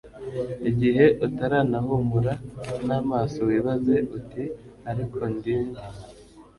igihe 0.69 1.05
utaranahumura 1.25 2.33
n'amaso 2.87 3.37
wibaze 3.49 3.95
uti 4.17 4.43
ariko 4.89 5.19
ndi 5.33 5.53
nde 5.65 5.81